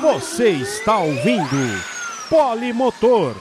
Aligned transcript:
Você 0.00 0.48
está 0.48 0.96
ouvindo 0.96 1.82
Polimotor. 2.30 3.34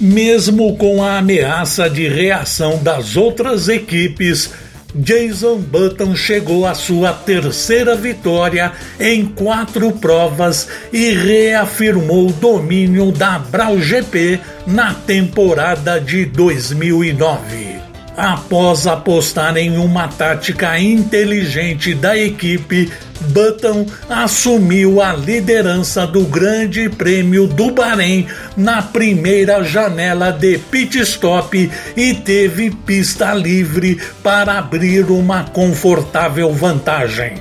Mesmo 0.00 0.76
com 0.76 1.02
a 1.02 1.18
ameaça 1.18 1.90
de 1.90 2.06
reação 2.06 2.80
das 2.80 3.16
outras 3.16 3.68
equipes, 3.68 4.52
Jason 4.94 5.56
Button 5.56 6.14
chegou 6.14 6.64
à 6.64 6.74
sua 6.74 7.12
terceira 7.12 7.96
vitória 7.96 8.72
em 9.00 9.26
quatro 9.26 9.90
provas 9.90 10.68
e 10.92 11.12
reafirmou 11.12 12.28
o 12.28 12.32
domínio 12.32 13.10
da 13.10 13.36
Brau 13.36 13.80
GP 13.80 14.38
na 14.64 14.94
temporada 14.94 16.00
de 16.00 16.24
2009 16.24 17.85
após 18.16 18.86
apostar 18.86 19.56
em 19.56 19.76
uma 19.76 20.08
tática 20.08 20.78
inteligente 20.78 21.94
da 21.94 22.16
equipe, 22.16 22.90
Button 23.28 23.86
assumiu 24.08 25.00
a 25.00 25.12
liderança 25.12 26.06
do 26.06 26.24
Grande 26.24 26.88
Prêmio 26.88 27.46
do 27.46 27.70
Bahrein 27.70 28.26
na 28.56 28.82
primeira 28.82 29.62
janela 29.62 30.30
de 30.30 30.58
pit 30.58 30.98
stop 31.00 31.70
e 31.96 32.14
teve 32.14 32.70
pista 32.70 33.34
livre 33.34 34.00
para 34.22 34.58
abrir 34.58 35.10
uma 35.10 35.44
confortável 35.44 36.52
vantagem. 36.52 37.34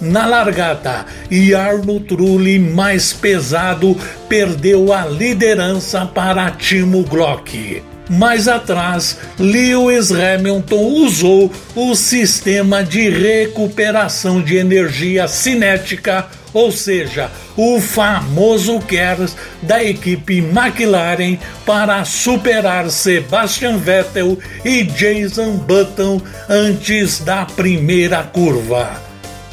Na 0.00 0.26
largada, 0.26 1.06
Jarno 1.30 2.00
Trulli, 2.00 2.58
mais 2.58 3.12
pesado, 3.12 3.96
perdeu 4.28 4.92
a 4.92 5.06
liderança 5.06 6.04
para 6.04 6.50
Timo 6.50 7.04
Glock. 7.04 7.91
Mais 8.08 8.48
atrás, 8.48 9.18
Lewis 9.38 10.10
Hamilton 10.10 10.84
usou 11.04 11.50
o 11.74 11.94
sistema 11.94 12.82
de 12.82 13.08
recuperação 13.08 14.40
de 14.42 14.56
energia 14.56 15.28
cinética, 15.28 16.26
ou 16.52 16.70
seja, 16.70 17.30
o 17.56 17.80
famoso 17.80 18.78
KERS 18.80 19.36
da 19.62 19.82
equipe 19.82 20.38
McLaren 20.38 21.38
para 21.64 22.04
superar 22.04 22.90
Sebastian 22.90 23.78
Vettel 23.78 24.38
e 24.64 24.82
Jason 24.82 25.52
Button 25.52 26.20
antes 26.48 27.20
da 27.20 27.46
primeira 27.46 28.22
curva. 28.22 29.00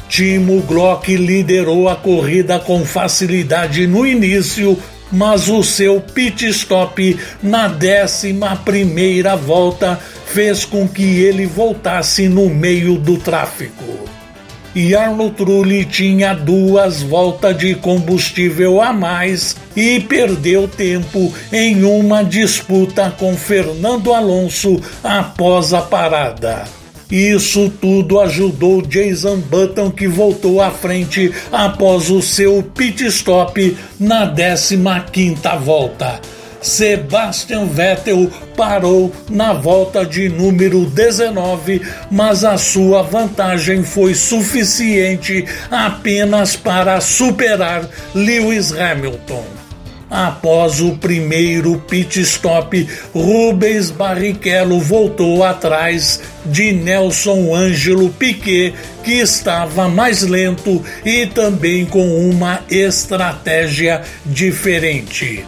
Timo 0.08 0.60
Glock 0.62 1.16
liderou 1.16 1.88
a 1.88 1.94
corrida 1.94 2.58
com 2.58 2.84
facilidade 2.84 3.86
no 3.86 4.04
início, 4.04 4.76
mas 5.10 5.48
o 5.48 5.62
seu 5.62 6.00
pit 6.00 6.46
stop 6.48 7.18
na 7.42 7.68
décima 7.68 8.56
primeira 8.56 9.36
volta 9.36 9.98
fez 10.26 10.64
com 10.64 10.88
que 10.88 11.02
ele 11.02 11.46
voltasse 11.46 12.28
no 12.28 12.48
meio 12.48 12.96
do 12.96 13.16
tráfego. 13.16 14.08
E 14.74 14.94
Arno 14.94 15.30
Trulli 15.30 15.84
tinha 15.84 16.32
duas 16.32 17.02
voltas 17.02 17.58
de 17.58 17.74
combustível 17.74 18.80
a 18.80 18.92
mais 18.92 19.56
e 19.74 19.98
perdeu 19.98 20.68
tempo 20.68 21.32
em 21.52 21.82
uma 21.82 22.22
disputa 22.22 23.12
com 23.18 23.36
Fernando 23.36 24.14
Alonso 24.14 24.80
após 25.02 25.74
a 25.74 25.82
parada. 25.82 26.79
Isso 27.10 27.68
tudo 27.80 28.20
ajudou 28.20 28.82
Jason 28.82 29.38
Button, 29.38 29.90
que 29.90 30.06
voltou 30.06 30.60
à 30.60 30.70
frente 30.70 31.32
após 31.50 32.10
o 32.10 32.22
seu 32.22 32.62
pit 32.62 33.04
stop 33.06 33.76
na 33.98 34.32
15ª 34.32 35.58
volta. 35.58 36.20
Sebastian 36.62 37.66
Vettel 37.66 38.30
parou 38.56 39.10
na 39.30 39.52
volta 39.52 40.04
de 40.04 40.28
número 40.28 40.84
19, 40.84 41.80
mas 42.10 42.44
a 42.44 42.58
sua 42.58 43.02
vantagem 43.02 43.82
foi 43.82 44.14
suficiente 44.14 45.46
apenas 45.70 46.56
para 46.56 47.00
superar 47.00 47.88
Lewis 48.14 48.72
Hamilton. 48.72 49.69
Após 50.10 50.80
o 50.80 50.96
primeiro 50.96 51.78
pit 51.88 52.20
stop, 52.22 52.88
Rubens 53.14 53.92
Barrichello 53.92 54.80
voltou 54.80 55.44
atrás 55.44 56.20
de 56.44 56.72
Nelson 56.72 57.54
Ângelo 57.54 58.10
Piquet, 58.10 58.74
que 59.04 59.12
estava 59.12 59.88
mais 59.88 60.22
lento 60.22 60.84
e 61.04 61.26
também 61.26 61.86
com 61.86 62.28
uma 62.28 62.60
estratégia 62.68 64.02
diferente. 64.26 65.44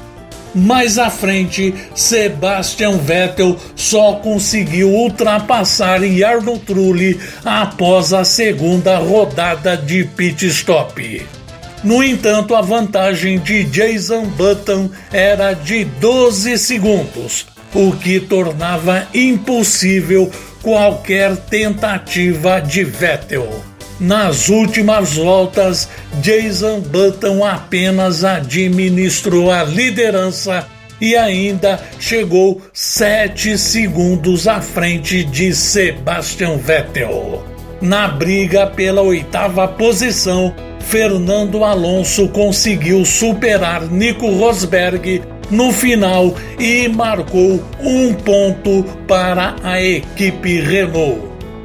Mais 0.54 0.98
à 0.98 1.10
frente, 1.10 1.74
Sebastian 1.94 2.98
Vettel 2.98 3.56
só 3.74 4.14
conseguiu 4.16 4.90
ultrapassar 4.90 6.02
Jarno 6.04 6.58
Trulli 6.58 7.18
após 7.44 8.12
a 8.12 8.22
segunda 8.22 8.98
rodada 8.98 9.76
de 9.76 10.04
pit 10.04 10.46
stop. 10.46 11.41
No 11.84 12.02
entanto, 12.02 12.54
a 12.54 12.60
vantagem 12.60 13.38
de 13.40 13.64
Jason 13.64 14.26
Button 14.26 14.88
era 15.12 15.52
de 15.52 15.84
12 15.84 16.56
segundos, 16.56 17.46
o 17.74 17.92
que 17.92 18.20
tornava 18.20 19.08
impossível 19.12 20.30
qualquer 20.62 21.36
tentativa 21.36 22.60
de 22.60 22.84
Vettel. 22.84 23.64
Nas 23.98 24.48
últimas 24.48 25.14
voltas, 25.14 25.88
Jason 26.20 26.80
Button 26.80 27.44
apenas 27.44 28.24
administrou 28.24 29.50
a 29.50 29.64
liderança 29.64 30.66
e 31.00 31.16
ainda 31.16 31.80
chegou 31.98 32.62
7 32.72 33.58
segundos 33.58 34.46
à 34.46 34.60
frente 34.60 35.24
de 35.24 35.52
Sebastian 35.52 36.58
Vettel. 36.58 37.42
Na 37.82 38.06
briga 38.06 38.64
pela 38.64 39.02
oitava 39.02 39.66
posição, 39.66 40.54
Fernando 40.78 41.64
Alonso 41.64 42.28
conseguiu 42.28 43.04
superar 43.04 43.82
Nico 43.90 44.30
Rosberg 44.30 45.20
no 45.50 45.72
final 45.72 46.32
e 46.60 46.86
marcou 46.86 47.60
um 47.80 48.14
ponto 48.14 48.84
para 49.08 49.56
a 49.64 49.82
equipe 49.82 50.60
Renault. 50.60 51.22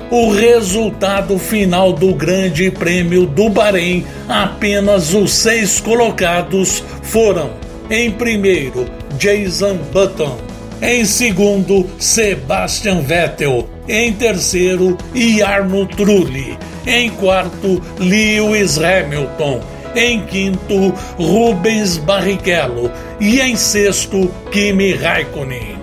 O 0.09 0.31
resultado 0.31 1.37
final 1.37 1.93
do 1.93 2.15
Grande 2.15 2.71
Prêmio 2.71 3.27
do 3.27 3.47
Bahrein, 3.47 4.03
apenas 4.27 5.13
os 5.13 5.31
seis 5.31 5.79
colocados 5.79 6.83
foram: 7.03 7.51
em 7.91 8.09
primeiro, 8.09 8.87
Jason 9.19 9.77
Button, 9.93 10.46
em 10.81 11.05
segundo, 11.05 11.87
Sebastian 11.99 13.01
Vettel, 13.01 13.67
em 13.87 14.13
terceiro, 14.13 14.97
Jarno 15.13 15.85
Trulli 15.85 16.57
em 16.87 17.09
quarto, 17.09 17.81
Lewis 17.99 18.77
Hamilton. 18.77 19.59
Em 19.93 20.21
quinto, 20.21 20.93
Rubens 21.17 21.97
Barrichello. 21.97 22.89
E 23.19 23.41
em 23.41 23.55
sexto, 23.55 24.31
Kimi 24.51 24.93
Raikkonen. 24.93 25.75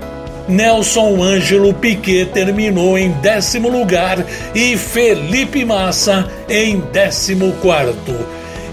Nelson 0.48 1.22
Ângelo 1.22 1.72
Piquet 1.74 2.26
terminou 2.26 2.98
em 2.98 3.10
décimo 3.22 3.68
lugar 3.68 4.24
e 4.54 4.76
Felipe 4.76 5.64
Massa 5.64 6.30
em 6.48 6.80
décimo 6.92 7.52
quarto. 7.62 8.14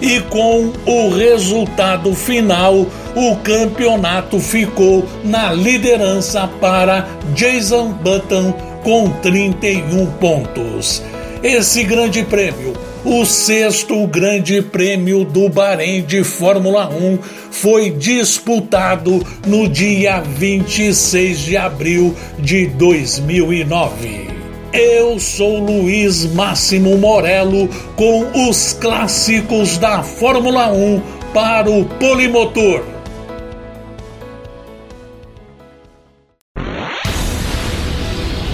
E 0.02 0.20
com 0.22 0.74
o 0.86 1.10
resultado 1.10 2.16
final, 2.16 2.88
o 3.16 3.36
campeonato 3.38 4.40
ficou 4.40 5.06
na 5.24 5.54
liderança 5.54 6.48
para 6.60 7.08
Jason 7.36 7.92
Button 7.92 8.52
com 8.84 9.12
31 9.22 10.08
pontos. 10.14 11.04
Esse 11.44 11.84
grande 11.84 12.24
prêmio, 12.24 12.74
o 13.06 13.26
sexto 13.26 14.08
grande 14.08 14.62
prêmio 14.62 15.24
do 15.24 15.50
Bahrein 15.50 16.02
de 16.02 16.24
Fórmula 16.24 16.90
1, 16.90 17.20
foi 17.52 17.92
disputado 17.92 19.26
no 19.46 19.68
dia 19.68 20.20
26 20.22 21.40
de 21.40 21.58
abril 21.58 22.16
de 22.40 22.68
2009. 22.68 24.41
Eu 24.74 25.20
sou 25.20 25.60
Luiz 25.60 26.26
Máximo 26.34 26.98
Morello 26.98 27.68
com 27.98 28.48
os 28.48 28.72
clássicos 28.72 29.78
da 29.78 30.02
Fórmula 30.02 30.72
1 30.72 31.02
para 31.34 31.70
o 31.70 31.84
Polimotor. 31.84 32.82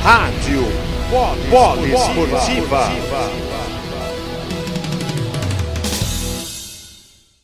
Rádio 0.01 0.65
Poliesportiva. 1.51 3.46